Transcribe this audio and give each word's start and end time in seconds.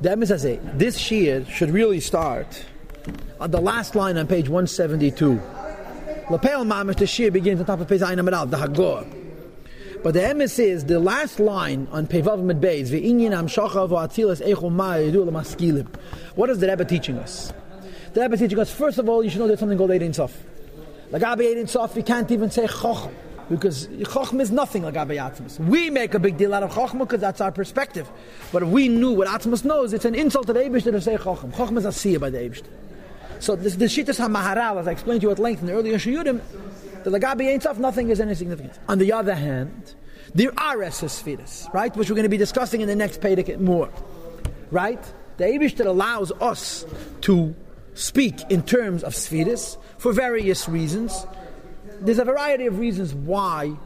The 0.00 0.10
emes 0.10 0.28
says, 0.28 0.60
this 0.74 0.96
shir 0.96 1.44
should 1.46 1.70
really 1.70 1.98
start 1.98 2.64
on 3.40 3.50
the 3.50 3.60
last 3.60 3.96
line 3.96 4.16
on 4.16 4.28
page 4.28 4.48
172. 4.48 5.40
Lapel 6.30 6.64
mamish, 6.64 6.96
the 6.98 7.06
shir 7.06 7.32
begins 7.32 7.58
on 7.58 7.66
top 7.66 7.80
of 7.80 7.88
page 7.88 8.02
Ayin 8.02 8.20
Amad 8.20 8.50
the 8.50 8.58
Hagor. 8.58 9.12
But 10.04 10.14
the 10.14 10.20
emes 10.20 10.56
is 10.60 10.84
the 10.84 11.00
last 11.00 11.40
line 11.40 11.88
on 11.90 12.06
Pevav 12.06 12.40
Med 12.40 12.60
Beis, 12.60 12.90
Ve'inyin 12.90 13.32
Amshacha 13.32 13.88
V'atzilas 13.88 14.40
Ma'yidu 14.40 15.26
L'maskilim. 15.26 15.88
What 16.36 16.48
is 16.50 16.60
the 16.60 16.68
Rebbe 16.68 16.84
teaching 16.84 17.18
us? 17.18 17.52
The 18.12 18.20
Rebbe 18.20 18.34
is 18.34 18.40
teaching 18.40 18.58
us, 18.60 18.70
first 18.70 18.98
of 18.98 19.08
all, 19.08 19.24
you 19.24 19.30
should 19.30 19.40
know 19.40 19.48
there's 19.48 19.58
something 19.58 19.78
called 19.78 19.90
Ein 19.90 20.12
Sof. 20.12 20.32
Lagabi 21.10 21.58
Ein 21.58 21.66
Sof, 21.66 21.96
you 21.96 22.04
can't 22.04 22.30
even 22.30 22.52
say 22.52 22.68
Chochem. 22.68 23.12
Because 23.48 23.88
Chochem 23.88 24.40
is 24.40 24.50
nothing 24.50 24.82
like 24.82 24.96
Abba 24.96 25.16
Atmos. 25.16 25.58
We 25.58 25.88
make 25.88 26.14
a 26.14 26.18
big 26.18 26.36
deal 26.36 26.52
out 26.52 26.62
of 26.62 26.70
Chochem 26.70 26.98
because 26.98 27.20
that's 27.20 27.40
our 27.40 27.50
perspective. 27.50 28.08
But 28.52 28.62
if 28.62 28.68
we 28.68 28.88
knew 28.88 29.12
what 29.12 29.26
Atmos 29.26 29.64
knows, 29.64 29.92
it's 29.92 30.04
an 30.04 30.14
insult 30.14 30.46
to 30.48 30.52
the 30.52 30.60
Eibish 30.60 30.84
to 30.84 31.00
say 31.00 31.16
Chochem. 31.16 31.52
Chochem 31.52 31.78
is 31.78 31.86
a 31.86 31.92
seer 31.92 32.18
by 32.18 32.30
the 32.30 32.38
Eibish. 32.38 32.62
So 33.40 33.56
this, 33.56 33.76
the 33.76 33.86
Shittas 33.86 34.18
HaMaharal, 34.18 34.80
as 34.80 34.88
I 34.88 34.92
explained 34.92 35.22
to 35.22 35.28
you 35.28 35.30
at 35.30 35.38
length 35.38 35.60
in 35.60 35.66
the 35.66 35.72
earlier 35.72 35.96
Shuyudim, 35.96 36.40
the 37.04 37.10
Lagabi 37.10 37.52
Ein 37.52 37.60
Sof, 37.60 37.78
nothing 37.78 38.10
is 38.10 38.20
any 38.20 38.34
significance. 38.34 38.78
On 38.88 38.98
the 38.98 39.12
other 39.12 39.34
hand, 39.34 39.94
there 40.34 40.52
are 40.58 40.82
Esses 40.82 41.24
right? 41.72 41.96
Which 41.96 42.10
we're 42.10 42.16
going 42.16 42.24
to 42.24 42.28
be 42.28 42.36
discussing 42.36 42.80
in 42.80 42.88
the 42.88 42.96
next 42.96 43.20
Pedic 43.20 43.58
more. 43.60 43.90
Right? 44.70 45.02
The 45.38 45.44
Eibish 45.44 45.76
that 45.76 45.86
allows 45.86 46.32
us 46.32 46.84
to 47.22 47.54
speak 47.94 48.38
in 48.50 48.62
terms 48.62 49.02
of 49.02 49.14
Sfiris 49.14 49.78
for 49.98 50.12
various 50.12 50.68
reasons 50.68 51.26
there's 52.00 52.18
a 52.18 52.24
variety 52.24 52.66
of 52.66 52.78
reasons 52.78 53.14
why 53.14 53.76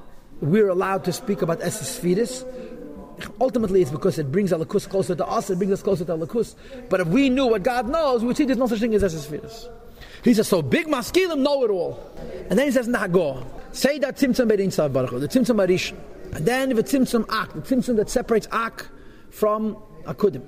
we're 0.40 0.68
allowed 0.68 1.04
to 1.04 1.12
speak 1.12 1.42
about 1.42 1.60
Esesfiris. 1.60 2.44
Ultimately, 3.40 3.82
it's 3.82 3.90
because 3.90 4.18
it 4.18 4.32
brings 4.32 4.50
Alakus 4.50 4.88
closer 4.88 5.14
to 5.14 5.26
us, 5.26 5.50
it 5.50 5.56
brings 5.56 5.72
us 5.72 5.82
closer 5.82 6.04
to 6.04 6.16
Alakus. 6.16 6.54
But 6.88 7.00
if 7.00 7.08
we 7.08 7.30
knew 7.30 7.46
what 7.46 7.62
God 7.62 7.88
knows, 7.88 8.22
we 8.22 8.28
would 8.28 8.36
see 8.36 8.44
there's 8.44 8.58
no 8.58 8.66
such 8.66 8.80
thing 8.80 8.94
as 8.94 9.02
Esesfiris. 9.02 9.68
He 10.24 10.34
says, 10.34 10.48
so 10.48 10.62
big 10.62 10.86
maskilim 10.86 11.38
know 11.38 11.64
it 11.64 11.70
all. 11.70 12.12
And 12.48 12.58
then 12.58 12.66
he 12.66 12.72
says, 12.72 12.88
Nago, 12.88 13.44
say 13.72 13.98
that 13.98 14.16
Tzimtzum 14.16 14.48
Berin 14.48 14.70
Sav 14.70 14.92
Baruch, 14.92 15.10
the 15.10 15.28
Tzimtzum 15.28 15.60
Arish. 15.60 15.92
And 16.32 16.46
then 16.46 16.70
if 16.70 16.76
the 16.76 16.82
Tzimtzum 16.84 17.26
Ak, 17.28 17.52
the 17.52 17.60
Tzimtzum 17.60 17.96
that 17.96 18.08
separates 18.08 18.48
Ak 18.52 18.88
from 19.30 19.76
Akudim. 20.04 20.42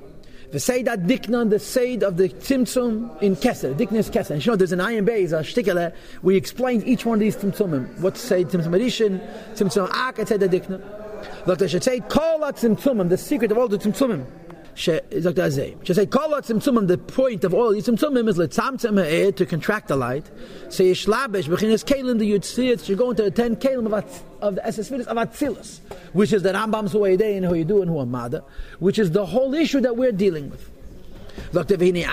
The 0.51 0.59
Seidat 0.59 1.07
Diknan, 1.07 1.51
the 1.51 1.59
Seid 1.59 2.03
of 2.03 2.17
the 2.17 2.29
Tzimtzum 2.29 3.23
in 3.23 3.37
Keser. 3.37 3.75
Diknan 3.75 3.97
is 3.97 4.11
Keser. 4.11 4.31
And 4.31 4.45
you 4.45 4.53
know, 4.53 4.57
there's 4.57 4.73
an 4.73 4.81
iron 4.81 5.05
base, 5.05 5.33
a 5.33 5.37
shtikele, 5.37 5.95
we 6.23 6.37
explain 6.37 6.83
each 6.83 7.05
one 7.05 7.17
of 7.17 7.21
these 7.21 7.37
Tzimtzumim. 7.37 7.99
What's 8.01 8.21
Seid 8.21 8.49
Tzimtzum 8.49 8.69
Arishin, 8.69 9.21
Tzimtzum 9.55 9.91
Ak, 9.91 10.19
etc. 10.19 10.49
Diknan. 10.49 11.47
Look, 11.47 11.59
they 11.59 11.69
should 11.69 11.83
say, 11.83 12.01
Kol 12.01 12.41
Tzimtzumim, 12.41 13.09
the 13.09 13.19
secret 13.19 13.51
of 13.51 13.59
all 13.59 13.69
the 13.69 13.79
Tzimtzumim. 13.79 14.27
She 14.75 14.93
say, 14.93 16.07
Kol 16.07 16.31
Tzimtzumim, 16.31 16.89
the 16.89 16.99
point 16.99 17.45
of 17.45 17.55
all 17.55 17.73
these 17.73 17.87
Tzimtzumim 17.87 18.29
is 18.29 18.39
Letzamtzum 18.39 19.03
Ha'eh, 19.03 19.33
to 19.33 19.47
contract 19.47 19.89
the 19.89 19.97
light. 19.97 20.29
Say, 20.69 20.87
Yishlabesh, 20.93 21.45
Bechinas 21.45 21.85
Kalim, 21.85 22.19
the 22.19 22.31
Yutzir, 22.31 22.85
should 22.85 22.99
go 22.99 23.11
into 23.11 23.23
the 23.23 23.31
ten 23.31 23.57
Kalim 23.57 23.87
of, 23.87 24.23
of 24.41 24.55
the 24.57 24.61
Esesvidus 24.63 25.07
of 25.07 25.17
Atzilus 25.17 25.81
which 26.15 26.33
is 26.33 26.43
the 26.43 26.53
Rambam's 26.53 26.93
Huayday 26.93 27.37
and 27.37 27.45
Huaydu 27.45 27.83
and 27.83 27.91
Huamada, 27.91 28.45
which 28.79 28.99
is 28.99 29.11
the 29.11 29.27
whole 29.27 29.53
issue 29.53 29.81
that 29.81 29.97
we're 29.97 30.13
dealing 30.13 30.49
with. 30.49 30.71
Once 31.53 31.69
the 31.69 31.77
Ein 31.77 31.97
is 31.97 32.05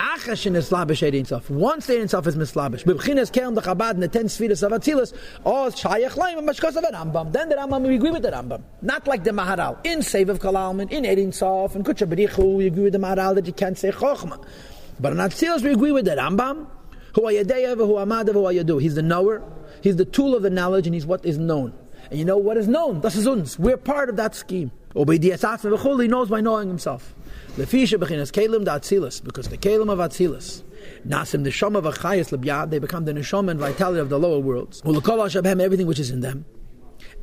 mislabish, 2.36 2.84
b'bchinas 2.84 3.32
kelm 3.32 3.54
the 3.54 3.60
Chabad 3.60 3.90
and 3.90 4.02
the 4.02 4.08
ten 4.08 4.26
Sfiras 4.26 4.62
of 4.62 4.72
Atzilus, 4.72 5.12
or 5.44 5.68
Shayach 5.68 6.16
Laim 6.16 6.38
and 6.38 6.48
Mashkos 6.48 6.76
of 6.76 6.84
Rambam. 6.84 7.32
Then 7.32 7.48
the 7.48 7.56
Rambam 7.56 7.86
we 7.86 7.96
agree 7.96 8.10
with 8.10 8.22
the 8.22 8.30
Rambam, 8.30 8.62
not 8.80 9.06
like 9.06 9.24
the 9.24 9.30
Maharal 9.30 9.84
in 9.84 10.02
Save 10.02 10.28
of 10.28 10.38
Kalalman, 10.38 10.90
in 10.90 11.06
Ein 11.06 11.32
Sof, 11.32 11.74
and 11.74 11.84
Kutcha 11.84 12.06
Berichu. 12.06 12.56
We 12.56 12.66
agree 12.66 12.84
with 12.84 12.92
the 12.92 12.98
Maharal 12.98 13.34
that 13.34 13.46
you 13.46 13.52
can't 13.52 13.78
say 13.78 13.90
Chochma, 13.90 14.44
but 15.00 15.12
in 15.12 15.18
Atzilus 15.18 15.62
we 15.62 15.72
agree 15.72 15.92
with 15.92 16.04
the 16.04 16.12
Rambam. 16.12 16.66
Who 17.14 17.22
Huayadeya, 17.22 17.76
Huamada, 17.76 18.30
Huayadu. 18.30 18.80
He's 18.80 18.94
the 18.94 19.02
knower. 19.02 19.42
He's 19.82 19.96
the 19.96 20.06
tool 20.06 20.34
of 20.34 20.42
the 20.42 20.50
knowledge, 20.50 20.86
and 20.86 20.94
he's 20.94 21.04
what 21.04 21.26
is 21.26 21.36
known. 21.36 21.74
And 22.12 22.18
you 22.18 22.26
know 22.26 22.36
what 22.36 22.58
is 22.58 22.68
known? 22.68 23.00
Das 23.00 23.16
ist 23.16 23.26
uns. 23.26 23.58
We're 23.58 23.78
part 23.78 24.10
of 24.10 24.16
that 24.16 24.34
scheme. 24.34 24.70
He 24.94 24.98
knows 25.08 26.28
by 26.28 26.42
knowing 26.42 26.68
himself. 26.68 27.14
Lefisha 27.56 27.98
bechinas 27.98 28.30
atzilas, 28.30 29.24
because 29.24 29.48
the 29.48 29.56
Kalim 29.56 29.90
of 29.90 29.98
atzilas, 29.98 30.62
nasim 31.08 31.74
of 31.74 31.84
achayis 31.84 32.36
lebyad, 32.36 32.68
they 32.68 32.78
become 32.78 33.06
the 33.06 33.14
neshom 33.14 33.50
and 33.50 33.58
vitality 33.58 33.98
of 33.98 34.10
the 34.10 34.18
lower 34.18 34.40
worlds. 34.40 34.82
Shabhem, 34.82 35.62
everything 35.62 35.86
which 35.86 35.98
is 35.98 36.10
in 36.10 36.20
them. 36.20 36.44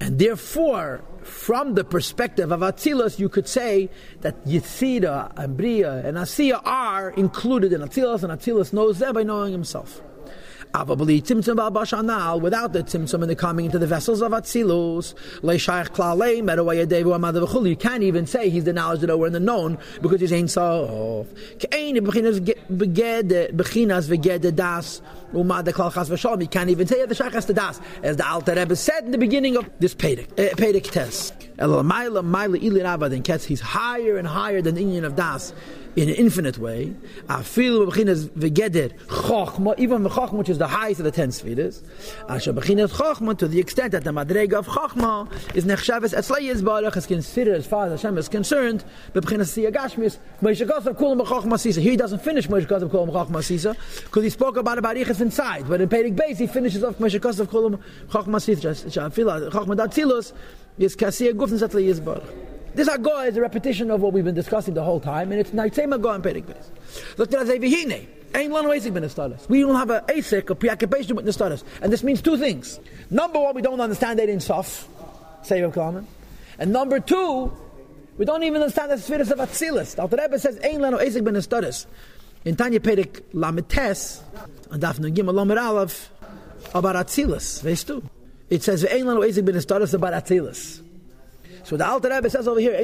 And 0.02 0.18
therefore, 0.18 1.04
from 1.22 1.76
the 1.76 1.84
perspective 1.84 2.52
of 2.52 2.62
Atzilus, 2.62 3.20
you 3.20 3.30
could 3.30 3.48
say 3.48 3.92
that 4.22 4.44
Yitzira 4.44 5.32
and 5.38 5.56
Bria 5.56 6.04
and 6.04 6.18
Asiya 6.18 6.62
are 6.66 7.12
included 7.12 7.74
in 7.74 7.82
Atzilus, 7.82 8.24
and 8.24 8.34
Atzilus 8.34 8.74
knows 8.74 8.98
them 8.98 9.14
by 9.14 9.22
knowing 9.22 9.52
himself. 9.52 10.02
Avabali 10.74 11.20
Tzimtzum 11.20 11.58
Bashanal, 11.72 12.40
without 12.40 12.74
the 12.74 12.84
Tzimtzum 12.84 13.22
and 13.22 13.30
the 13.32 13.36
coming 13.36 13.66
into 13.66 13.80
the 13.80 13.88
vessels 13.88 14.22
of 14.22 14.32
Atzilus, 14.34 15.16
Leishayach 15.42 15.90
Klale, 15.90 16.44
Medawayadevu 16.44 17.18
Amadav 17.18 17.68
You 17.68 17.76
can't 17.76 18.04
even 18.04 18.28
say 18.28 18.52
he's 18.52 18.66
the 18.66 18.74
knowledge 18.74 19.02
that 19.02 19.18
we're 19.18 19.26
in 19.26 19.34
the 19.34 19.40
known 19.40 19.80
because 20.02 20.22
he's 20.22 20.32
ain't 20.32 20.52
so. 20.52 21.26
Kain 21.58 21.96
Bechinas 21.96 22.40
Veged 22.70 24.56
Das 24.56 25.02
Umad 25.34 25.66
Klal 25.70 25.92
Chas 25.92 26.08
V'Shalom. 26.08 26.42
You 26.42 26.48
can't 26.48 26.70
even 26.70 26.86
say 26.86 27.04
the 27.04 27.16
Shayach 27.16 27.48
the 27.48 27.54
Das, 27.56 27.82
as 28.04 28.18
the 28.18 28.28
Alter 28.30 28.54
Rebbe 28.54 28.76
said 28.76 29.06
in 29.06 29.12
the 29.12 29.18
beginning 29.18 29.58
of 29.58 29.68
this 29.80 29.96
Pedic, 29.96 30.32
uh, 30.34 30.54
Pedic 30.56 30.92
test. 30.92 31.34
Maila 31.58 32.24
Maila 32.24 32.62
Ilin 32.62 32.84
Avad 32.84 33.12
and 33.14 33.24
Ketz, 33.24 33.44
he's 33.44 33.60
higher 33.60 34.18
and 34.18 34.28
higher 34.28 34.62
than 34.62 34.76
the 34.76 34.82
Indian 34.82 35.04
of 35.04 35.16
Das 35.16 35.52
in 35.96 36.10
an 36.10 36.16
infinite 36.16 36.58
way. 36.58 36.94
B'chinas 37.28 38.30
v'geder 38.30 38.92
chokhma, 39.08 39.78
even 39.80 40.04
which 40.04 40.50
is 40.50 40.58
the 40.58 40.68
highest 40.68 41.00
of 41.00 41.06
the 41.06 41.12
ten 41.12 41.32
spheres. 41.32 41.82
To 42.28 43.48
the 43.48 43.60
extent 43.60 43.92
that 43.92 44.04
the 44.04 44.12
madrega 44.12 44.54
of 44.54 44.68
chokhma 44.68 45.30
is 45.56 45.66
nechshavis 45.66 46.14
etzlei 46.14 46.52
yizbarach, 46.52 46.98
is 46.98 47.06
considered 47.06 47.56
as 47.56 47.66
far 47.66 47.86
as 47.86 48.02
Hashem 48.02 48.18
is 48.18 48.30
concerned, 48.30 48.84
b'chokhma 49.14 49.46
sisa. 51.60 51.82
Here 51.82 51.92
he 51.92 51.98
doesn't 51.98 52.22
finish 52.22 52.48
because 52.48 54.24
he 54.24 54.30
spoke 54.30 54.58
about 54.58 54.78
Abarichas 54.78 55.22
inside, 55.22 55.68
but 55.68 55.82
in 55.82 55.90
Pedig 55.90 56.16
Beis 56.16 56.38
he 56.38 56.48
finishes 56.48 56.84
off 56.84 56.98
Moshe 56.98 57.20
kulam 57.20 57.80
b'chokhma 58.08 58.42
sisa. 58.42 58.74
Shafila 58.90 59.52
chokhma 59.52 59.76
datzilus, 59.76 60.34
is 60.78 60.96
kasiyah 60.96 61.34
gufn 61.34 61.60
etzlei 61.60 61.94
yizbarach. 61.94 62.26
This 62.76 62.88
Agor 62.88 63.28
is 63.28 63.38
a 63.38 63.42
repetition 63.42 63.92
of 63.92 64.02
what 64.02 64.14
we've 64.14 64.24
been 64.24 64.36
discussing 64.36 64.74
the 64.74 64.84
whole 64.84 65.00
time, 65.00 65.32
and 65.32 65.42
it's 65.42 65.52
Naitzem 65.52 65.98
Agor 65.98 66.16
and 66.16 66.24
Perik 66.24 66.46
Beis. 66.46 67.18
Look 67.18 67.34
at 67.34 67.46
Vihine. 67.46 68.08
Ain't 68.36 68.52
one 68.52 68.66
Asik 68.66 68.94
ben 68.94 69.04
Estadas. 69.04 69.50
We 69.50 69.62
don't 69.62 69.76
have 69.76 69.90
a 69.90 70.02
Asik, 70.02 70.50
a 70.50 70.56
preoccupation 70.56 71.16
with 71.16 71.26
Estadas. 71.26 71.64
And 71.82 71.92
this 71.92 72.04
means 72.04 72.22
two 72.22 72.38
things. 72.38 72.80
Number 73.10 73.40
one, 73.40 73.56
we 73.56 73.62
don't 73.62 73.82
understand 73.82 74.20
it 74.20 74.30
in 74.30 74.40
Sof, 74.40 74.88
say 75.42 75.62
of 75.62 75.74
Kalman. 75.74 76.06
And 76.60 76.72
number 76.72 77.00
two, 77.00 77.52
we 78.18 78.26
don't 78.26 78.44
even 78.44 78.62
understand 78.62 78.92
the 78.92 79.00
spheres 79.00 79.32
of 79.32 79.40
Atzilus. 79.40 79.96
The 79.96 80.16
Rebbe 80.16 80.38
says, 80.38 80.60
Ain't 80.64 80.82
Lano 80.82 81.02
Asik 81.02 81.24
ben 81.24 81.34
Estadas. 81.34 81.88
In 82.46 82.56
Tanya 82.56 82.80
Perik 82.80 83.22
Lametes, 83.34 84.22
and 84.70 84.82
Dafna 84.82 85.14
Gimel 85.14 85.34
Lomer 85.34 85.60
Aleph, 85.60 86.12
about 86.76 86.96
Atzilus. 86.96 87.86
Du? 87.86 88.04
It 88.50 88.62
says, 88.62 88.86
Ain't 88.86 89.08
Lano 89.08 89.28
Asik 89.28 89.44
ben 89.44 89.56
Estadas 89.56 89.94
about 89.96 90.14
Atzilus. 90.14 90.84
So 91.64 91.78
the 91.78 91.88
Alter 91.88 92.10
Rebbe 92.10 92.30
says 92.30 92.48
over 92.48 92.60
here, 92.60 92.76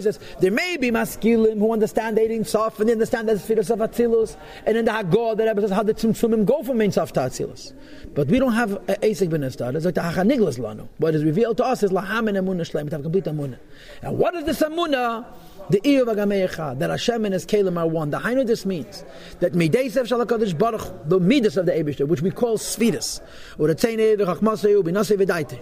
says 0.00 0.18
there 0.40 0.50
may 0.50 0.76
be 0.76 0.90
maskilim 0.90 1.58
who 1.58 1.72
understand 1.72 2.18
Ein 2.18 2.44
Sof 2.44 2.78
and 2.80 2.88
they 2.88 2.92
understand 2.92 3.28
the 3.28 3.38
spheres 3.38 3.70
of 3.70 3.78
Atzilus, 3.78 4.36
and 4.66 4.76
in 4.76 4.84
the 4.84 4.90
Hagor 4.90 5.36
the 5.36 5.44
Rebbe 5.44 5.60
says 5.60 5.70
how 5.70 5.82
the 5.82 5.94
Tzimtzumim 5.94 6.44
go 6.44 6.62
from 6.62 6.80
Ein 6.80 6.92
Sof 6.92 7.12
to 7.12 7.20
Atzilus. 7.20 7.72
But 8.14 8.28
we 8.28 8.38
don't 8.38 8.52
have 8.52 8.70
Asik 8.70 9.30
ben 9.30 9.42
Estar. 9.42 9.74
It's 9.74 9.84
like 9.84 9.94
the 9.94 10.00
Hachaniglas 10.00 10.58
Lanu. 10.58 10.88
What 10.98 11.14
is 11.14 11.24
revealed 11.24 11.56
to 11.58 11.64
us 11.64 11.82
is 11.82 11.90
Lahamin 11.90 12.38
Amunah 12.38 12.68
Shleim, 12.68 12.88
to 12.90 12.96
have 12.96 13.02
complete 13.02 13.24
Amunah. 13.24 13.58
And 14.02 14.18
what 14.18 14.34
is 14.34 14.44
this 14.44 14.60
Amunah? 14.60 15.26
The 15.70 15.80
Iyo 15.82 16.06
Vagamecha, 16.06 16.78
that 16.78 16.88
Hashem 16.88 17.26
and 17.26 17.34
His 17.34 17.44
Kalim 17.44 17.78
are 17.78 17.86
one. 17.86 18.08
The 18.08 18.18
Hainu 18.18 18.46
this 18.46 18.64
means 18.64 19.04
that 19.40 19.52
Mideisev 19.52 20.08
Shalakadish 20.08 20.58
Baruch, 20.58 21.08
the 21.08 21.20
Midas 21.20 21.58
of 21.58 21.66
the 21.66 21.72
Ebishter, 21.72 22.08
which 22.08 22.22
we 22.22 22.30
call 22.30 22.56
Svidus, 22.56 23.20
or 23.58 23.68
the 23.68 23.74
the 23.74 24.24
Chachmasei, 24.24 24.82
Binasei 24.82 25.22
Vidaite. 25.22 25.60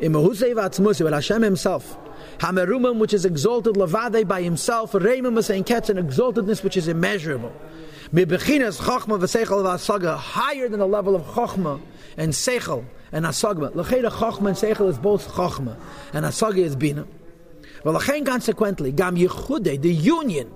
In 0.00 0.12
Mahusei 0.12 0.54
Vatzmusi, 0.54 1.02
with 1.04 1.12
Hashem 1.12 1.42
Himself, 1.42 1.98
Hamerumim, 2.38 2.98
which 2.98 3.14
is 3.14 3.24
exalted, 3.24 3.74
Lavade 3.74 4.26
by 4.26 4.42
himself, 4.42 4.92
Reimim 4.92 5.42
saying 5.42 5.64
Ketz, 5.64 5.90
an 5.90 5.96
exaltedness 5.96 6.64
which 6.64 6.76
is 6.76 6.88
immeasurable. 6.88 7.52
Mibechinas 8.12 8.80
Chachma 8.80 9.18
v'Seichel 9.18 9.62
v'Asaga, 9.62 10.16
higher 10.16 10.68
than 10.68 10.80
the 10.80 10.86
level 10.86 11.14
of 11.14 11.22
Chachma 11.22 11.80
and 12.16 12.32
Seichel 12.32 12.84
and 13.12 13.24
Asagma. 13.24 13.72
Lecheda 13.72 14.10
Chachma 14.10 14.48
and 14.48 14.56
Seichel 14.56 14.88
is 14.88 14.98
both 14.98 15.28
Chachma, 15.28 15.76
and 16.12 16.24
Asaga 16.24 16.58
is 16.58 16.76
Bina. 16.76 17.06
Well, 17.84 18.00
consequently, 18.00 18.92
Gam 18.92 19.16
Yechude, 19.16 19.80
the 19.80 19.92
union, 19.92 20.52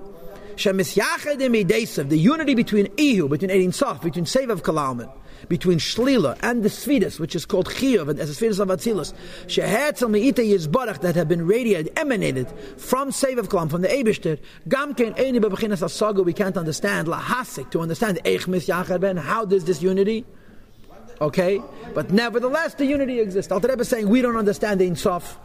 The 0.56 2.18
unity 2.18 2.54
between 2.54 2.86
Ihu, 2.98 3.28
between 3.28 3.50
Ein 3.50 3.72
Sof, 3.72 4.00
between 4.00 4.24
Sevav 4.24 4.62
Kalalman, 4.62 5.12
between 5.48 5.78
Shlila 5.78 6.38
and 6.42 6.62
the 6.62 6.70
Svidus, 6.70 7.20
which 7.20 7.36
is 7.36 7.44
called 7.44 7.68
Chiyuv, 7.68 8.08
and 8.08 8.18
the 8.18 8.24
Svidus 8.24 8.58
of 8.58 8.68
Atzilus, 8.68 9.12
Shehetzel 9.46 10.10
Me'ita 10.10 10.40
Yizbarach, 10.42 11.00
that 11.02 11.14
have 11.14 11.28
been 11.28 11.46
radiated, 11.46 11.92
emanated 11.98 12.48
from 12.78 13.10
Sevav 13.10 13.48
Kalam, 13.48 13.70
from 13.70 13.82
the 13.82 13.88
Eibishter, 13.88 14.38
Gamken 14.68 15.14
Eini 15.18 15.40
Bebechinas 15.40 15.82
Asaga, 15.82 16.24
we 16.24 16.32
can't 16.32 16.56
understand, 16.56 17.06
Lahasik, 17.06 17.70
to 17.70 17.80
understand 17.80 18.18
Eich 18.24 18.48
Mis 18.48 18.66
Ben, 18.98 19.18
how 19.18 19.44
does 19.44 19.64
this 19.64 19.82
unity? 19.82 20.24
Okay? 21.20 21.60
But 21.94 22.12
nevertheless, 22.12 22.74
the 22.74 22.86
unity 22.86 23.20
exists. 23.20 23.52
Alter 23.52 23.68
Rebbe 23.68 23.82
is 23.82 23.88
saying 23.88 24.08
we 24.08 24.22
don't 24.22 24.36
understand 24.36 24.80
the 24.80 24.86
Ein 24.86 24.96
Sof, 24.96 25.38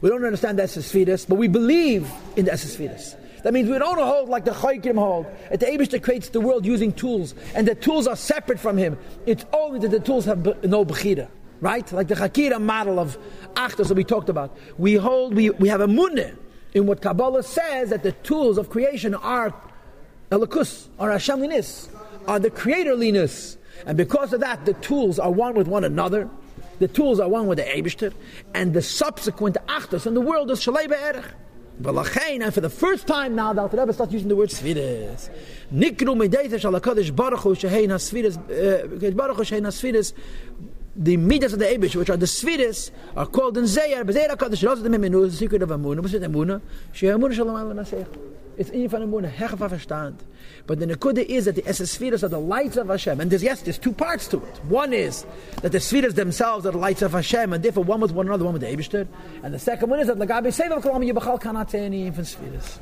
we 0.00 0.10
don't 0.10 0.24
understand 0.24 0.58
the 0.58 0.64
Esesvidus, 0.64 1.28
but 1.28 1.36
we 1.36 1.46
believe 1.46 2.10
in 2.36 2.44
the 2.44 2.50
Esesvidus. 2.50 3.14
That 3.42 3.52
means 3.54 3.68
we 3.68 3.78
don't 3.78 3.98
hold 3.98 4.28
like 4.28 4.44
the 4.44 4.50
Chaykim 4.52 4.98
hold. 4.98 5.26
That 5.50 5.60
the 5.60 5.66
Abishta 5.66 6.02
creates 6.02 6.28
the 6.30 6.40
world 6.40 6.66
using 6.66 6.92
tools, 6.92 7.34
and 7.54 7.66
the 7.66 7.74
tools 7.74 8.06
are 8.06 8.16
separate 8.16 8.58
from 8.58 8.76
him. 8.76 8.98
It's 9.26 9.44
only 9.52 9.80
that 9.80 9.90
the 9.90 10.00
tools 10.00 10.24
have 10.24 10.44
no 10.64 10.84
Bechira. 10.84 11.28
Right? 11.60 11.90
Like 11.92 12.08
the 12.08 12.14
Chakira 12.14 12.60
model 12.60 13.00
of 13.00 13.18
Achtos 13.54 13.88
that 13.88 13.94
we 13.94 14.04
talked 14.04 14.28
about. 14.28 14.56
We 14.76 14.94
hold, 14.94 15.34
we, 15.34 15.50
we 15.50 15.68
have 15.68 15.80
a 15.80 15.88
munne 15.88 16.36
in 16.72 16.86
what 16.86 17.00
Kabbalah 17.00 17.42
says 17.42 17.90
that 17.90 18.02
the 18.02 18.12
tools 18.12 18.58
of 18.58 18.70
creation 18.70 19.14
are 19.14 19.52
Elikus, 20.30 20.86
are 20.98 21.10
Hashemliness, 21.10 21.88
are 22.26 22.38
the 22.38 22.50
creatorliness. 22.50 23.56
And 23.86 23.96
because 23.96 24.32
of 24.32 24.40
that, 24.40 24.66
the 24.66 24.74
tools 24.74 25.18
are 25.18 25.30
one 25.30 25.54
with 25.54 25.66
one 25.66 25.84
another. 25.84 26.28
The 26.78 26.88
tools 26.88 27.18
are 27.18 27.28
one 27.28 27.48
with 27.48 27.58
the 27.58 27.64
Eibishter, 27.64 28.12
and 28.54 28.72
the 28.72 28.82
subsequent 28.82 29.56
Achtos 29.66 30.06
in 30.06 30.14
the 30.14 30.20
world 30.20 30.50
is 30.50 30.60
Shalei 30.60 30.88
Be'erech. 31.80 32.40
And 32.42 32.52
for 32.52 32.60
the 32.60 32.70
first 32.70 33.06
time 33.06 33.34
now, 33.34 33.52
the 33.52 33.62
Alter 33.62 33.78
Rebbe 33.78 33.92
starts 33.92 34.12
using 34.12 34.28
the 34.28 34.36
word 34.36 34.50
Sfiris. 34.50 35.30
Nikru 35.72 36.16
Medeitesh 36.16 36.64
ala 36.64 36.80
Kodesh 36.80 37.14
Baruch 37.14 37.40
Hu 37.40 37.54
Shehein 37.54 37.88
HaSfiris, 37.88 38.36
uh, 38.36 39.10
Baruch 39.12 39.36
Hu 39.36 39.42
Shehein 39.42 39.62
HaSfiris, 39.62 40.12
the 40.96 41.16
midas 41.16 41.52
of 41.52 41.58
the 41.60 41.66
Abish, 41.66 41.94
which 41.94 42.10
are 42.10 42.16
the 42.16 42.26
Sfiris, 42.26 42.90
are 43.16 43.26
called 43.26 43.56
in 43.58 43.64
Zayar, 43.64 44.04
Bezeir 44.04 44.28
HaKadosh, 44.30 44.66
Rosh 44.66 44.80
the 44.80 44.88
Mimenu, 44.88 45.30
the 45.30 45.36
secret 45.36 45.62
of 45.62 45.68
Amunah, 45.68 46.00
what's 46.00 46.14
it 46.14 46.22
Amunah? 46.22 46.60
Shehemunah 46.92 47.34
Shalom 47.34 47.56
Ala 47.56 47.74
Nasech. 47.74 48.37
It's 48.58 48.70
in 48.70 48.88
von 48.88 49.02
Amunah, 49.02 49.32
Hechaf 49.32 49.58
HaVerstand. 49.58 50.16
But 50.66 50.80
the 50.80 50.86
Nekuda 50.86 51.24
is 51.24 51.44
that 51.44 51.54
the 51.54 51.62
Esesphiras 51.62 52.24
are 52.24 52.28
the 52.28 52.40
lights 52.40 52.76
of 52.76 52.88
Hashem. 52.88 53.20
And 53.20 53.30
there's, 53.30 53.42
yes, 53.42 53.62
there's 53.62 53.78
two 53.78 53.92
parts 53.92 54.26
to 54.28 54.44
it. 54.44 54.64
One 54.64 54.92
is 54.92 55.24
that 55.62 55.70
the 55.70 55.78
Sphiras 55.78 56.16
themselves 56.16 56.66
are 56.66 56.72
the 56.72 56.78
lights 56.78 57.02
of 57.02 57.12
Hashem 57.12 57.52
and 57.52 57.62
differ 57.62 57.80
one 57.80 58.00
with 58.00 58.10
one 58.10 58.26
another, 58.26 58.44
one 58.44 58.54
with 58.54 58.62
the 58.62 58.68
Eibishter. 58.68 59.06
And 59.44 59.54
the 59.54 59.60
second 59.60 59.90
one 59.90 60.00
is 60.00 60.08
that 60.08 60.18
Lagabi 60.18 60.48
Sevav 60.48 60.82
Kalam 60.82 61.08
Yibachal 61.08 61.70
say 61.70 61.84
any 61.84 62.08
infant 62.08 62.26
Sphiras. 62.26 62.78